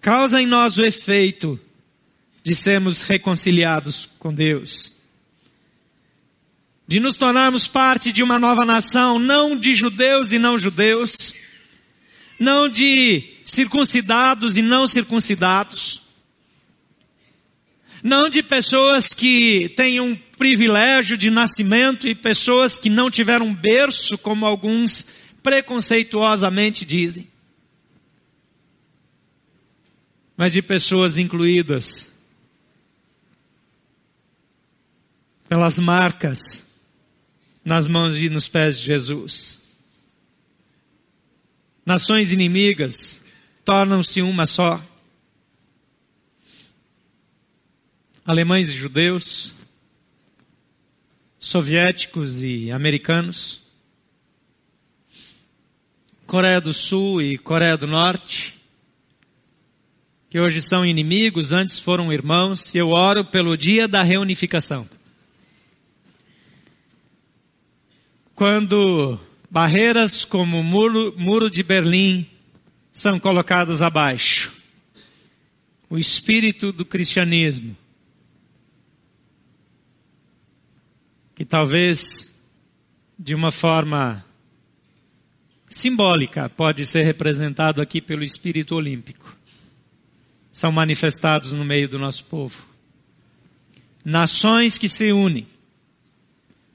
Causa 0.00 0.40
em 0.40 0.46
nós 0.46 0.78
o 0.78 0.84
efeito 0.84 1.60
de 2.42 2.54
sermos 2.54 3.02
reconciliados 3.02 4.08
com 4.18 4.32
Deus 4.32 4.96
de 6.88 7.00
nos 7.00 7.16
tornarmos 7.16 7.66
parte 7.66 8.12
de 8.12 8.22
uma 8.22 8.38
nova 8.38 8.64
nação, 8.64 9.18
não 9.18 9.56
de 9.56 9.74
judeus 9.74 10.32
e 10.32 10.38
não 10.38 10.56
judeus, 10.56 11.34
não 12.38 12.68
de 12.68 13.24
circuncidados 13.44 14.56
e 14.56 14.62
não 14.62 14.86
circuncidados, 14.86 16.02
não 18.06 18.28
de 18.28 18.40
pessoas 18.40 19.08
que 19.08 19.68
têm 19.70 20.00
um 20.00 20.14
privilégio 20.38 21.16
de 21.16 21.28
nascimento 21.28 22.06
e 22.06 22.14
pessoas 22.14 22.78
que 22.78 22.88
não 22.88 23.10
tiveram 23.10 23.52
berço, 23.52 24.16
como 24.16 24.46
alguns 24.46 25.08
preconceituosamente 25.42 26.84
dizem, 26.84 27.28
mas 30.36 30.52
de 30.52 30.62
pessoas 30.62 31.18
incluídas 31.18 32.06
pelas 35.48 35.76
marcas 35.78 36.76
nas 37.64 37.88
mãos 37.88 38.16
e 38.18 38.28
nos 38.28 38.46
pés 38.46 38.78
de 38.78 38.86
Jesus. 38.86 39.62
Nações 41.84 42.30
inimigas 42.30 43.20
tornam-se 43.64 44.22
uma 44.22 44.46
só. 44.46 44.80
Alemães 48.26 48.68
e 48.70 48.72
judeus, 48.72 49.54
soviéticos 51.38 52.42
e 52.42 52.72
americanos, 52.72 53.60
Coreia 56.26 56.60
do 56.60 56.74
Sul 56.74 57.22
e 57.22 57.38
Coreia 57.38 57.76
do 57.76 57.86
Norte, 57.86 58.56
que 60.28 60.40
hoje 60.40 60.60
são 60.60 60.84
inimigos, 60.84 61.52
antes 61.52 61.78
foram 61.78 62.12
irmãos, 62.12 62.74
e 62.74 62.78
eu 62.78 62.88
oro 62.88 63.24
pelo 63.24 63.56
dia 63.56 63.86
da 63.86 64.02
reunificação. 64.02 64.88
Quando 68.34 69.20
barreiras 69.48 70.24
como 70.24 70.58
o 70.58 70.64
muro, 70.64 71.14
muro 71.16 71.48
de 71.48 71.62
Berlim 71.62 72.28
são 72.92 73.20
colocadas 73.20 73.82
abaixo, 73.82 74.52
o 75.88 75.96
espírito 75.96 76.72
do 76.72 76.84
cristianismo, 76.84 77.76
que 81.36 81.44
talvez 81.44 82.40
de 83.18 83.34
uma 83.34 83.52
forma 83.52 84.24
simbólica 85.68 86.48
pode 86.48 86.86
ser 86.86 87.02
representado 87.02 87.82
aqui 87.82 88.00
pelo 88.00 88.24
espírito 88.24 88.74
olímpico, 88.74 89.36
são 90.50 90.72
manifestados 90.72 91.52
no 91.52 91.62
meio 91.62 91.90
do 91.90 91.98
nosso 91.98 92.24
povo. 92.24 92.66
Nações 94.02 94.78
que 94.78 94.88
se 94.88 95.12
unem, 95.12 95.46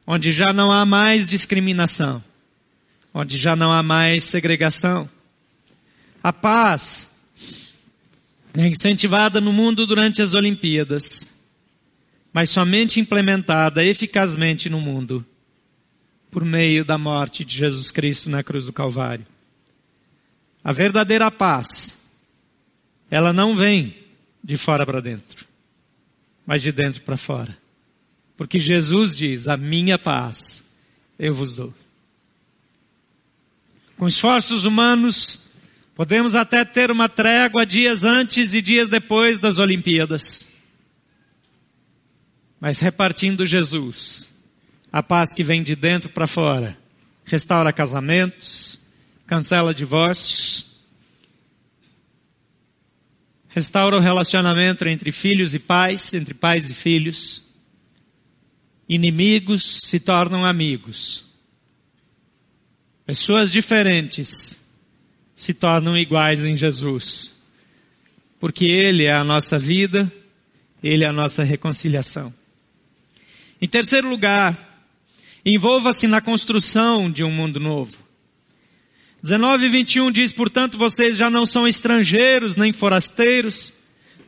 onde 0.05 0.31
já 0.31 0.53
não 0.53 0.71
há 0.71 0.85
mais 0.85 1.27
discriminação, 1.27 2.23
onde 3.11 3.37
já 3.37 3.55
não 3.55 3.73
há 3.73 3.81
mais 3.81 4.25
segregação. 4.25 5.09
A 6.21 6.31
paz 6.31 7.19
é 8.53 8.67
incentivada 8.67 9.41
no 9.41 9.51
mundo 9.51 9.87
durante 9.87 10.21
as 10.21 10.35
Olimpíadas, 10.35 11.30
mas 12.33 12.49
somente 12.49 12.99
implementada 12.99 13.83
eficazmente 13.83 14.69
no 14.69 14.79
mundo 14.79 15.25
por 16.29 16.45
meio 16.45 16.85
da 16.85 16.97
morte 16.97 17.43
de 17.43 17.57
Jesus 17.57 17.91
Cristo 17.91 18.29
na 18.29 18.41
cruz 18.41 18.65
do 18.65 18.73
Calvário. 18.73 19.27
A 20.63 20.71
verdadeira 20.71 21.29
paz, 21.29 22.09
ela 23.09 23.33
não 23.33 23.55
vem 23.55 23.95
de 24.43 24.55
fora 24.55 24.85
para 24.85 25.01
dentro, 25.01 25.45
mas 26.45 26.61
de 26.61 26.71
dentro 26.71 27.01
para 27.01 27.17
fora. 27.17 27.57
Porque 28.37 28.57
Jesus 28.57 29.17
diz: 29.17 29.47
A 29.47 29.57
minha 29.57 29.99
paz 29.99 30.71
eu 31.19 31.33
vos 31.33 31.53
dou. 31.53 31.73
Com 33.97 34.07
esforços 34.07 34.65
humanos, 34.65 35.51
podemos 35.93 36.33
até 36.33 36.65
ter 36.65 36.89
uma 36.89 37.07
trégua 37.09 37.65
dias 37.65 38.03
antes 38.03 38.53
e 38.53 38.61
dias 38.61 38.87
depois 38.87 39.37
das 39.37 39.59
Olimpíadas. 39.59 40.50
Mas 42.61 42.79
repartindo 42.79 43.43
Jesus, 43.43 44.29
a 44.91 45.01
paz 45.01 45.33
que 45.33 45.43
vem 45.43 45.63
de 45.63 45.75
dentro 45.75 46.09
para 46.09 46.27
fora, 46.27 46.77
restaura 47.25 47.73
casamentos, 47.73 48.79
cancela 49.25 49.73
divórcios, 49.73 50.75
restaura 53.47 53.97
o 53.97 53.99
relacionamento 53.99 54.87
entre 54.87 55.11
filhos 55.11 55.55
e 55.55 55.59
pais, 55.59 56.13
entre 56.13 56.35
pais 56.35 56.69
e 56.69 56.75
filhos. 56.75 57.41
Inimigos 58.87 59.79
se 59.85 59.99
tornam 59.99 60.45
amigos. 60.45 61.25
Pessoas 63.07 63.51
diferentes 63.51 64.69
se 65.35 65.55
tornam 65.55 65.97
iguais 65.97 66.45
em 66.45 66.55
Jesus. 66.55 67.41
Porque 68.39 68.65
Ele 68.65 69.05
é 69.05 69.13
a 69.13 69.23
nossa 69.23 69.57
vida, 69.57 70.11
Ele 70.83 71.03
é 71.03 71.07
a 71.07 71.13
nossa 71.13 71.41
reconciliação. 71.41 72.40
Em 73.61 73.67
terceiro 73.67 74.09
lugar, 74.09 74.57
envolva-se 75.45 76.07
na 76.07 76.19
construção 76.19 77.11
de 77.11 77.23
um 77.23 77.31
mundo 77.31 77.59
novo. 77.59 77.97
19 79.21 79.65
e 79.65 79.69
21 79.69 80.11
diz: 80.11 80.33
Portanto, 80.33 80.77
vocês 80.77 81.15
já 81.15 81.29
não 81.29 81.45
são 81.45 81.67
estrangeiros 81.67 82.55
nem 82.55 82.71
forasteiros, 82.71 83.73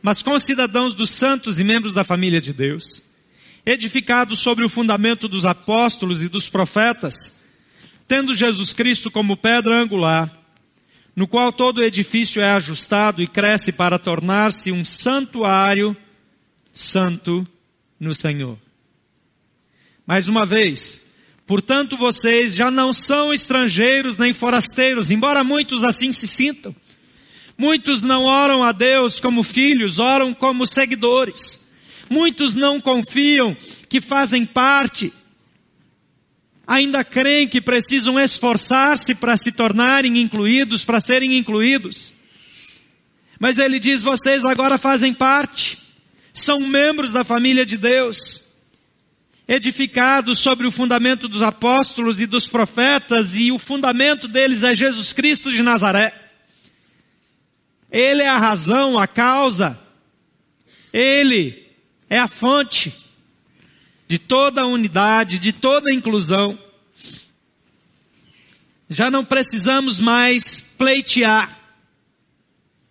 mas 0.00 0.22
concidadãos 0.22 0.94
dos 0.94 1.10
santos 1.10 1.58
e 1.58 1.64
membros 1.64 1.92
da 1.92 2.04
família 2.04 2.40
de 2.40 2.52
Deus, 2.52 3.02
edificados 3.66 4.38
sobre 4.38 4.64
o 4.64 4.68
fundamento 4.68 5.26
dos 5.26 5.44
apóstolos 5.44 6.22
e 6.22 6.28
dos 6.28 6.48
profetas 6.48 7.44
tendo 8.06 8.34
Jesus 8.34 8.72
Cristo 8.72 9.10
como 9.10 9.36
pedra 9.36 9.80
angular, 9.80 10.30
no 11.16 11.26
qual 11.26 11.52
todo 11.52 11.82
edifício 11.82 12.42
é 12.42 12.50
ajustado 12.52 13.22
e 13.22 13.26
cresce 13.26 13.72
para 13.72 13.98
tornar-se 13.98 14.72
um 14.72 14.84
santuário 14.84 15.96
santo 16.72 17.46
no 17.98 18.12
Senhor. 18.12 18.58
Mais 20.06 20.28
uma 20.28 20.44
vez, 20.44 21.02
portanto 21.46 21.96
vocês 21.96 22.54
já 22.54 22.70
não 22.70 22.92
são 22.92 23.32
estrangeiros 23.32 24.18
nem 24.18 24.32
forasteiros, 24.32 25.10
embora 25.10 25.42
muitos 25.42 25.82
assim 25.82 26.12
se 26.12 26.28
sintam. 26.28 26.74
Muitos 27.56 28.02
não 28.02 28.24
oram 28.24 28.62
a 28.62 28.72
Deus 28.72 29.20
como 29.20 29.42
filhos, 29.42 29.98
oram 29.98 30.34
como 30.34 30.66
seguidores. 30.66 31.68
Muitos 32.10 32.54
não 32.54 32.80
confiam 32.80 33.56
que 33.88 34.00
fazem 34.00 34.44
parte 34.44 35.12
ainda 36.66 37.04
creem 37.04 37.46
que 37.46 37.60
precisam 37.60 38.18
esforçar-se 38.18 39.14
para 39.14 39.36
se 39.36 39.52
tornarem 39.52 40.20
incluídos, 40.20 40.84
para 40.84 41.00
serem 41.00 41.36
incluídos. 41.36 42.12
Mas 43.38 43.58
ele 43.58 43.78
diz: 43.78 44.02
vocês 44.02 44.44
agora 44.44 44.78
fazem 44.78 45.12
parte, 45.12 45.78
são 46.32 46.58
membros 46.60 47.12
da 47.12 47.24
família 47.24 47.66
de 47.66 47.76
Deus, 47.76 48.43
edificados 49.46 50.38
sobre 50.38 50.66
o 50.66 50.70
fundamento 50.70 51.28
dos 51.28 51.42
apóstolos 51.42 52.20
e 52.20 52.26
dos 52.26 52.48
profetas, 52.48 53.36
e 53.36 53.52
o 53.52 53.58
fundamento 53.58 54.26
deles 54.26 54.62
é 54.62 54.74
Jesus 54.74 55.12
Cristo 55.12 55.52
de 55.52 55.62
Nazaré. 55.62 56.14
Ele 57.90 58.22
é 58.22 58.28
a 58.28 58.38
razão, 58.38 58.98
a 58.98 59.06
causa, 59.06 59.78
ele 60.92 61.70
é 62.08 62.18
a 62.18 62.26
fonte 62.26 62.92
de 64.08 64.18
toda 64.18 64.62
a 64.62 64.66
unidade, 64.66 65.38
de 65.38 65.52
toda 65.52 65.90
a 65.90 65.94
inclusão. 65.94 66.58
Já 68.88 69.10
não 69.10 69.24
precisamos 69.24 70.00
mais 70.00 70.74
pleitear, 70.76 71.58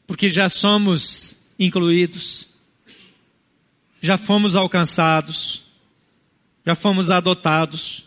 porque 0.06 0.30
já 0.30 0.50
somos 0.50 1.38
incluídos, 1.58 2.50
já 4.02 4.18
fomos 4.18 4.56
alcançados, 4.56 5.64
já 6.66 6.76
fomos 6.76 7.10
adotados 7.10 8.06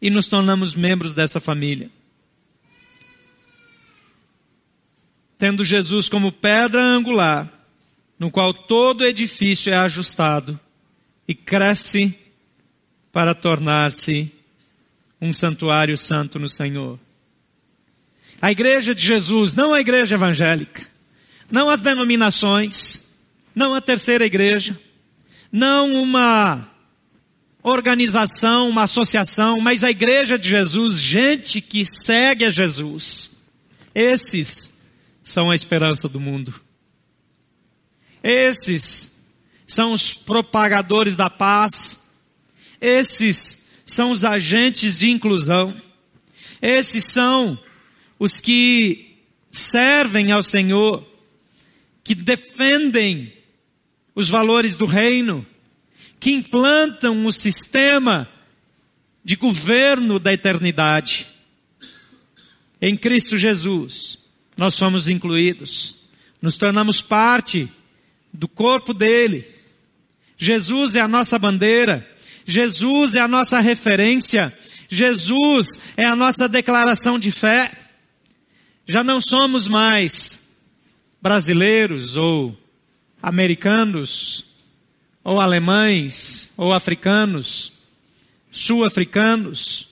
e 0.00 0.10
nos 0.10 0.28
tornamos 0.28 0.74
membros 0.74 1.14
dessa 1.14 1.40
família. 1.40 1.90
Tendo 5.36 5.64
Jesus 5.64 6.08
como 6.08 6.32
pedra 6.32 6.82
angular, 6.82 7.52
no 8.18 8.30
qual 8.30 8.52
todo 8.52 9.04
edifício 9.04 9.72
é 9.72 9.76
ajustado 9.76 10.58
e 11.26 11.34
cresce 11.34 12.18
para 13.12 13.34
tornar-se 13.34 14.32
um 15.20 15.32
santuário 15.32 15.96
santo 15.96 16.38
no 16.38 16.48
Senhor. 16.48 16.98
A 18.40 18.50
igreja 18.50 18.94
de 18.94 19.04
Jesus, 19.04 19.54
não 19.54 19.72
a 19.72 19.80
igreja 19.80 20.14
evangélica, 20.14 20.86
não 21.50 21.68
as 21.70 21.80
denominações, 21.80 23.16
não 23.54 23.74
a 23.74 23.80
terceira 23.80 24.24
igreja, 24.24 24.78
não 25.50 25.94
uma 25.94 26.68
organização, 27.68 28.68
uma 28.68 28.84
associação, 28.84 29.58
mas 29.60 29.84
a 29.84 29.90
igreja 29.90 30.38
de 30.38 30.48
Jesus, 30.48 30.98
gente 30.98 31.60
que 31.60 31.84
segue 31.84 32.44
a 32.44 32.50
Jesus. 32.50 33.46
Esses 33.94 34.80
são 35.22 35.50
a 35.50 35.54
esperança 35.54 36.08
do 36.08 36.18
mundo. 36.18 36.54
Esses 38.22 39.24
são 39.66 39.92
os 39.92 40.14
propagadores 40.14 41.16
da 41.16 41.28
paz, 41.28 42.08
esses 42.80 43.68
são 43.84 44.10
os 44.10 44.24
agentes 44.24 44.98
de 44.98 45.10
inclusão. 45.10 45.74
Esses 46.60 47.04
são 47.04 47.58
os 48.18 48.40
que 48.40 49.16
servem 49.50 50.32
ao 50.32 50.42
Senhor, 50.42 51.06
que 52.04 52.14
defendem 52.14 53.32
os 54.14 54.28
valores 54.28 54.76
do 54.76 54.86
reino, 54.86 55.46
que 56.20 56.30
implantam 56.30 57.24
o 57.26 57.32
sistema 57.32 58.28
de 59.24 59.36
governo 59.36 60.18
da 60.18 60.32
eternidade. 60.32 61.26
Em 62.80 62.96
Cristo 62.96 63.36
Jesus, 63.36 64.18
nós 64.56 64.74
somos 64.74 65.08
incluídos, 65.08 65.96
nos 66.40 66.56
tornamos 66.56 67.00
parte 67.00 67.68
do 68.32 68.48
corpo 68.48 68.94
dele. 68.94 69.46
Jesus 70.36 70.96
é 70.96 71.00
a 71.00 71.08
nossa 71.08 71.38
bandeira, 71.38 72.08
Jesus 72.46 73.14
é 73.14 73.20
a 73.20 73.28
nossa 73.28 73.60
referência, 73.60 74.56
Jesus 74.88 75.78
é 75.96 76.04
a 76.04 76.16
nossa 76.16 76.48
declaração 76.48 77.18
de 77.18 77.30
fé. 77.30 77.70
Já 78.86 79.04
não 79.04 79.20
somos 79.20 79.68
mais 79.68 80.48
brasileiros 81.20 82.16
ou 82.16 82.56
americanos 83.22 84.47
ou 85.28 85.42
alemães, 85.42 86.54
ou 86.56 86.72
africanos, 86.72 87.72
sul-africanos. 88.50 89.90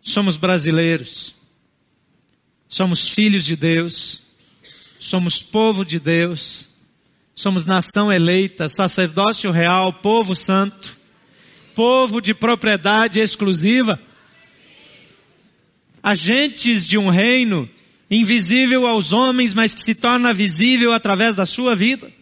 Somos 0.00 0.38
brasileiros. 0.38 1.34
Somos 2.70 3.10
filhos 3.10 3.44
de 3.44 3.56
Deus. 3.56 4.22
Somos 4.98 5.42
povo 5.42 5.84
de 5.84 6.00
Deus. 6.00 6.70
Somos 7.34 7.66
nação 7.66 8.10
eleita, 8.10 8.70
sacerdócio 8.70 9.50
real, 9.50 9.92
povo 9.92 10.34
santo, 10.34 10.96
povo 11.74 12.22
de 12.22 12.32
propriedade 12.32 13.20
exclusiva, 13.20 14.00
agentes 16.02 16.86
de 16.86 16.96
um 16.96 17.10
reino 17.10 17.68
invisível 18.10 18.86
aos 18.86 19.12
homens, 19.12 19.52
mas 19.52 19.74
que 19.74 19.82
se 19.82 19.94
torna 19.94 20.32
visível 20.32 20.94
através 20.94 21.34
da 21.34 21.44
sua 21.44 21.76
vida. 21.76 22.21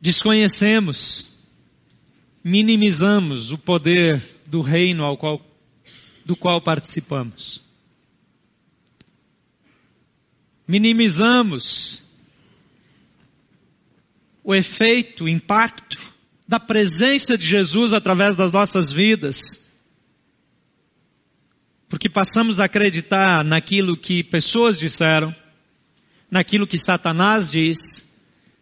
Desconhecemos, 0.00 1.38
minimizamos 2.42 3.50
o 3.50 3.58
poder 3.58 4.22
do 4.46 4.60
reino 4.60 5.04
ao 5.04 5.16
qual, 5.16 5.44
do 6.24 6.36
qual 6.36 6.60
participamos. 6.60 7.62
Minimizamos 10.66 12.02
o 14.44 14.54
efeito, 14.54 15.24
o 15.24 15.28
impacto 15.28 15.98
da 16.46 16.58
presença 16.58 17.36
de 17.36 17.46
Jesus 17.46 17.92
através 17.92 18.36
das 18.36 18.52
nossas 18.52 18.90
vidas. 18.90 19.74
Porque 21.88 22.08
passamos 22.08 22.60
a 22.60 22.64
acreditar 22.64 23.44
naquilo 23.44 23.96
que 23.96 24.22
pessoas 24.22 24.78
disseram, 24.78 25.34
naquilo 26.30 26.66
que 26.66 26.78
Satanás 26.78 27.50
diz, 27.50 28.07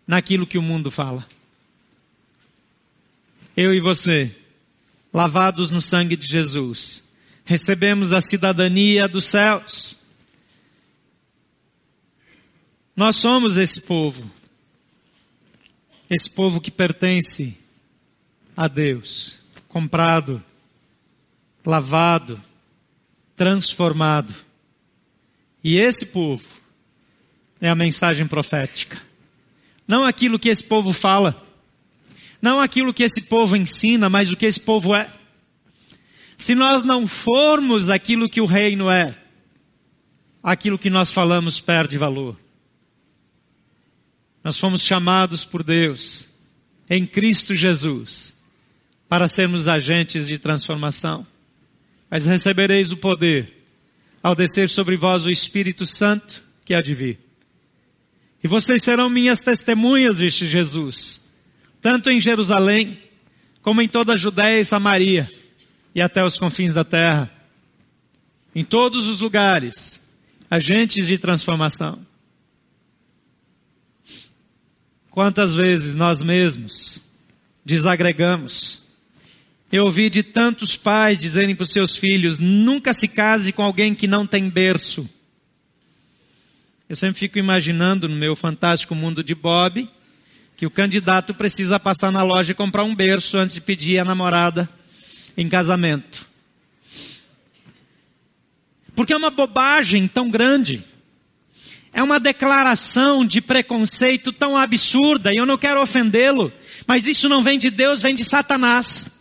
naquilo 0.07 0.47
que 0.47 0.59
o 0.59 0.63
mundo 0.63 0.91
fala. 0.91 1.27
Eu 3.57 3.75
e 3.75 3.81
você, 3.81 4.35
lavados 5.13 5.71
no 5.71 5.81
sangue 5.81 6.15
de 6.15 6.27
Jesus, 6.27 7.03
recebemos 7.45 8.13
a 8.13 8.21
cidadania 8.21 9.09
dos 9.09 9.25
céus. 9.25 10.01
Nós 12.95 13.17
somos 13.17 13.57
esse 13.57 13.83
povo, 13.83 14.31
esse 16.11 16.31
povo 16.31 16.61
que 16.61 16.71
pertence 16.71 17.59
a 18.57 18.69
Deus, 18.69 19.39
comprado, 19.69 20.43
lavado, 21.65 22.43
transformado. 23.35 24.35
E 25.63 25.79
esse 25.79 26.07
povo 26.07 26.45
é 27.61 27.69
a 27.69 27.75
mensagem 27.75 28.27
profética. 28.27 29.06
Não 29.87 30.05
aquilo 30.05 30.39
que 30.39 30.49
esse 30.49 30.65
povo 30.65 30.93
fala, 30.93 31.45
não 32.41 32.61
aquilo 32.61 32.93
que 32.93 33.05
esse 33.05 33.23
povo 33.23 33.57
ensina, 33.57 34.09
mas 34.09 34.31
o 34.31 34.37
que 34.37 34.47
esse 34.47 34.61
povo 34.61 34.95
é. 34.95 35.11
Se 36.37 36.55
nós 36.55 36.83
não 36.83 37.07
formos 37.07 37.89
aquilo 37.89 38.29
que 38.29 38.41
o 38.41 38.47
reino 38.47 38.91
é, 38.91 39.17
aquilo 40.43 40.79
que 40.79 40.91
nós 40.91 41.11
falamos 41.11 41.61
perde 41.61 41.97
valor. 41.97 42.39
Nós 44.45 44.59
fomos 44.59 44.83
chamados 44.83 45.45
por 45.45 45.65
Deus 45.65 46.29
em 46.89 47.05
Cristo 47.05 47.55
Jesus 47.55 48.37
para 49.09 49.27
sermos 49.27 49.67
agentes 49.67 50.27
de 50.27 50.39
transformação. 50.39 51.27
Mas 52.09 52.27
recebereis 52.27 52.93
o 52.93 52.97
poder 52.97 53.53
ao 54.23 54.35
descer 54.35 54.69
sobre 54.69 54.97
vós 54.97 55.25
o 55.25 55.31
Espírito 55.31 55.85
Santo 55.85 56.45
que 56.65 56.75
há 56.75 56.81
de 56.81 56.95
vir. 56.95 57.26
E 58.47 58.49
vocês 58.49 58.85
serão 58.85 59.11
minhas 59.11 59.41
testemunhas, 59.41 60.19
disse 60.19 60.47
Jesus, 60.47 61.29
tanto 61.83 62.13
em 62.13 62.21
Jerusalém, 62.21 62.97
como 63.61 63.83
em 63.83 63.89
toda 63.89 64.13
a 64.13 64.17
Judéia 64.17 64.61
e 64.61 64.65
Samaria, 64.65 65.29
e 65.93 66.01
até 66.01 66.25
os 66.25 66.39
confins 66.39 66.73
da 66.73 66.85
terra. 66.85 67.29
Em 68.55 68.63
todos 68.63 69.09
os 69.09 69.21
lugares, 69.21 70.01
agentes 70.49 71.09
de 71.09 71.19
transformação. 71.19 72.07
Quantas 75.11 75.53
vezes 75.53 75.93
nós 75.93 76.23
mesmos 76.23 77.03
desagregamos 77.65 78.87
eu 79.73 79.87
ouvi 79.87 80.09
de 80.09 80.23
tantos 80.23 80.77
pais 80.77 81.21
dizerem 81.21 81.57
para 81.57 81.65
os 81.65 81.73
seus 81.73 81.97
filhos: 81.97 82.39
nunca 82.39 82.95
se 82.95 83.09
case 83.09 83.53
com 83.53 83.65
alguém 83.65 83.93
que 83.93 84.07
não 84.07 84.25
tem 84.25 84.49
berço. 84.49 85.11
Eu 86.89 86.95
sempre 86.95 87.19
fico 87.19 87.37
imaginando 87.37 88.09
no 88.09 88.15
meu 88.15 88.37
fantástico 88.37 88.95
mundo 88.95 89.25
de 89.25 89.35
Bob 89.35 89.91
que 90.57 90.65
o 90.65 90.71
candidato 90.71 91.35
precisa 91.35 91.81
passar 91.81 92.13
na 92.13 92.23
loja 92.23 92.53
e 92.53 92.55
comprar 92.55 92.85
um 92.85 92.95
berço 92.95 93.37
antes 93.37 93.57
de 93.57 93.61
pedir 93.61 93.99
a 93.99 94.05
namorada 94.05 94.69
em 95.37 95.49
casamento. 95.49 96.25
Porque 98.95 99.13
é 99.13 99.17
uma 99.17 99.31
bobagem 99.31 100.07
tão 100.07 100.31
grande. 100.31 100.83
É 101.93 102.01
uma 102.05 102.21
declaração 102.21 103.27
de 103.27 103.41
preconceito 103.41 104.33
tão 104.33 104.57
absurda 104.57 105.33
e 105.33 105.39
eu 105.39 105.47
não 105.47 105.59
quero 105.59 105.83
ofendê-lo, 105.83 106.53
mas 106.87 107.09
isso 107.09 107.29
não 107.29 107.43
vem 107.43 107.59
de 107.59 107.69
Deus, 107.69 108.01
vem 108.01 108.15
de 108.15 108.25
Satanás. 108.25 109.16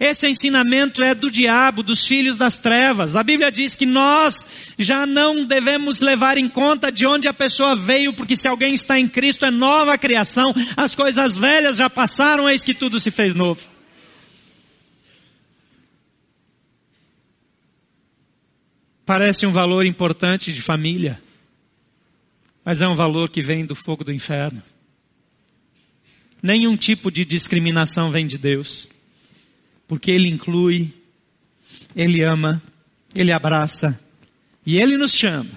Esse 0.00 0.28
ensinamento 0.28 1.02
é 1.02 1.14
do 1.14 1.30
diabo, 1.30 1.82
dos 1.82 2.06
filhos 2.06 2.36
das 2.36 2.58
trevas. 2.58 3.16
A 3.16 3.22
Bíblia 3.22 3.50
diz 3.50 3.76
que 3.76 3.86
nós 3.86 4.46
já 4.78 5.06
não 5.06 5.44
devemos 5.44 6.00
levar 6.00 6.36
em 6.38 6.48
conta 6.48 6.90
de 6.90 7.06
onde 7.06 7.28
a 7.28 7.34
pessoa 7.34 7.76
veio, 7.76 8.12
porque 8.12 8.36
se 8.36 8.48
alguém 8.48 8.74
está 8.74 8.98
em 8.98 9.06
Cristo 9.06 9.46
é 9.46 9.50
nova 9.50 9.96
criação, 9.96 10.54
as 10.76 10.94
coisas 10.94 11.36
velhas 11.36 11.76
já 11.76 11.88
passaram, 11.88 12.48
eis 12.48 12.64
que 12.64 12.74
tudo 12.74 12.98
se 12.98 13.10
fez 13.10 13.34
novo. 13.34 13.60
Parece 19.06 19.46
um 19.46 19.52
valor 19.52 19.84
importante 19.84 20.52
de 20.52 20.62
família, 20.62 21.20
mas 22.64 22.80
é 22.80 22.88
um 22.88 22.94
valor 22.94 23.28
que 23.28 23.42
vem 23.42 23.66
do 23.66 23.74
fogo 23.74 24.02
do 24.02 24.12
inferno. 24.12 24.62
Nenhum 26.42 26.76
tipo 26.76 27.10
de 27.10 27.24
discriminação 27.24 28.10
vem 28.10 28.26
de 28.26 28.38
Deus 28.38 28.88
porque 29.86 30.10
Ele 30.10 30.28
inclui, 30.28 30.92
Ele 31.94 32.22
ama, 32.22 32.62
Ele 33.14 33.32
abraça 33.32 34.00
e 34.64 34.78
Ele 34.78 34.96
nos 34.96 35.12
chama 35.12 35.50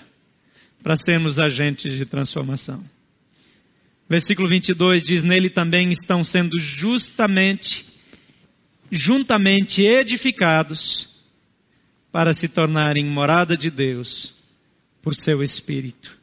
para 0.83 0.95
sermos 0.95 1.39
agentes 1.39 1.93
de 1.93 2.05
transformação. 2.05 2.83
Versículo 4.09 4.47
22 4.47 5.03
diz: 5.03 5.23
Nele 5.23 5.49
também 5.49 5.91
estão 5.91 6.23
sendo 6.23 6.57
justamente, 6.57 7.85
juntamente 8.89 9.81
edificados 9.83 11.17
para 12.11 12.33
se 12.33 12.47
tornarem 12.47 13.05
morada 13.05 13.57
de 13.57 13.69
Deus 13.69 14.35
por 15.01 15.13
seu 15.13 15.43
Espírito. 15.43 16.17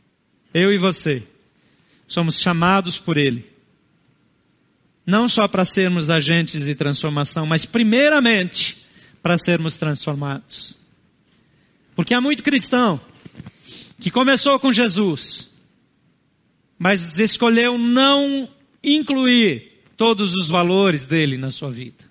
Eu 0.52 0.72
e 0.72 0.78
você 0.78 1.22
somos 2.06 2.40
chamados 2.40 2.98
por 2.98 3.16
Ele 3.16 3.53
não 5.06 5.28
só 5.28 5.46
para 5.46 5.64
sermos 5.64 6.08
agentes 6.08 6.64
de 6.64 6.74
transformação, 6.74 7.46
mas 7.46 7.66
primeiramente 7.66 8.84
para 9.22 9.36
sermos 9.36 9.76
transformados. 9.76 10.78
Porque 11.94 12.14
há 12.14 12.20
muito 12.20 12.42
cristão 12.42 13.00
que 14.00 14.10
começou 14.10 14.58
com 14.58 14.72
Jesus, 14.72 15.54
mas 16.78 17.18
escolheu 17.18 17.78
não 17.78 18.48
incluir 18.82 19.82
todos 19.96 20.34
os 20.34 20.48
valores 20.48 21.06
dele 21.06 21.36
na 21.36 21.50
sua 21.50 21.70
vida. 21.70 22.04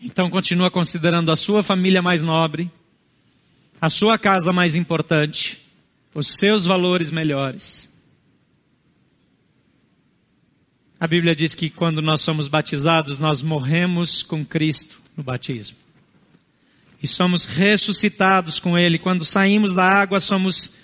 Então 0.00 0.30
continua 0.30 0.70
considerando 0.70 1.30
a 1.30 1.36
sua 1.36 1.62
família 1.62 2.02
mais 2.02 2.22
nobre, 2.22 2.70
a 3.80 3.90
sua 3.90 4.18
casa 4.18 4.52
mais 4.52 4.74
importante, 4.74 5.60
os 6.14 6.34
seus 6.38 6.64
valores 6.64 7.10
melhores 7.10 7.91
A 11.02 11.06
Bíblia 11.08 11.34
diz 11.34 11.52
que 11.52 11.68
quando 11.68 12.00
nós 12.00 12.20
somos 12.20 12.46
batizados, 12.46 13.18
nós 13.18 13.42
morremos 13.42 14.22
com 14.22 14.44
Cristo 14.44 15.02
no 15.16 15.24
batismo. 15.24 15.76
E 17.02 17.08
somos 17.08 17.44
ressuscitados 17.44 18.60
com 18.60 18.78
Ele. 18.78 19.00
Quando 19.00 19.24
saímos 19.24 19.74
da 19.74 19.84
água, 19.84 20.20
somos 20.20 20.74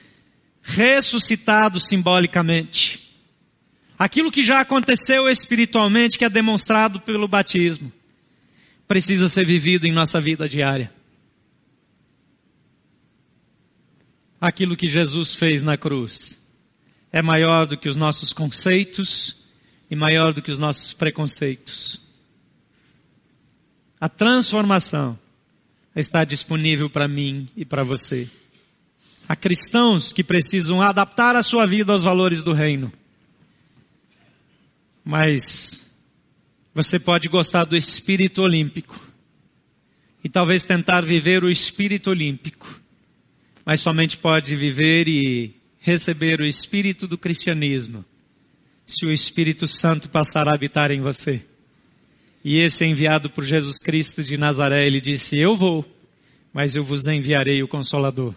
ressuscitados 0.60 1.86
simbolicamente. 1.86 3.14
Aquilo 3.96 4.32
que 4.32 4.42
já 4.42 4.58
aconteceu 4.60 5.30
espiritualmente, 5.30 6.18
que 6.18 6.24
é 6.24 6.28
demonstrado 6.28 6.98
pelo 6.98 7.28
batismo, 7.28 7.92
precisa 8.88 9.28
ser 9.28 9.44
vivido 9.44 9.86
em 9.86 9.92
nossa 9.92 10.20
vida 10.20 10.48
diária. 10.48 10.92
Aquilo 14.40 14.76
que 14.76 14.88
Jesus 14.88 15.36
fez 15.36 15.62
na 15.62 15.76
cruz 15.76 16.44
é 17.12 17.22
maior 17.22 17.68
do 17.68 17.76
que 17.76 17.88
os 17.88 17.94
nossos 17.94 18.32
conceitos, 18.32 19.37
e 19.90 19.96
maior 19.96 20.32
do 20.32 20.42
que 20.42 20.50
os 20.50 20.58
nossos 20.58 20.92
preconceitos. 20.92 22.00
A 24.00 24.08
transformação 24.08 25.18
está 25.94 26.24
disponível 26.24 26.88
para 26.88 27.08
mim 27.08 27.48
e 27.56 27.64
para 27.64 27.82
você. 27.82 28.28
Há 29.28 29.34
cristãos 29.34 30.12
que 30.12 30.22
precisam 30.22 30.80
adaptar 30.80 31.36
a 31.36 31.42
sua 31.42 31.66
vida 31.66 31.92
aos 31.92 32.02
valores 32.02 32.42
do 32.42 32.52
reino. 32.52 32.92
Mas 35.04 35.90
você 36.74 36.98
pode 36.98 37.28
gostar 37.28 37.64
do 37.64 37.76
espírito 37.76 38.42
olímpico 38.42 39.08
e 40.22 40.28
talvez 40.28 40.64
tentar 40.64 41.00
viver 41.00 41.42
o 41.42 41.50
espírito 41.50 42.10
olímpico, 42.10 42.80
mas 43.64 43.80
somente 43.80 44.16
pode 44.16 44.54
viver 44.54 45.08
e 45.08 45.56
receber 45.80 46.40
o 46.40 46.44
espírito 46.44 47.06
do 47.08 47.16
cristianismo 47.16 48.04
se 48.88 49.04
o 49.04 49.12
Espírito 49.12 49.66
Santo 49.68 50.08
passar 50.08 50.48
a 50.48 50.54
habitar 50.54 50.90
em 50.90 51.00
você. 51.00 51.42
E 52.42 52.58
esse 52.58 52.84
enviado 52.86 53.28
por 53.28 53.44
Jesus 53.44 53.78
Cristo 53.78 54.22
de 54.22 54.38
Nazaré, 54.38 54.86
ele 54.86 55.00
disse: 55.00 55.38
Eu 55.38 55.54
vou, 55.54 55.84
mas 56.52 56.74
eu 56.74 56.82
vos 56.82 57.06
enviarei 57.06 57.62
o 57.62 57.68
Consolador. 57.68 58.34